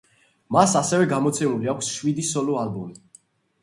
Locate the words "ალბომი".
2.67-3.03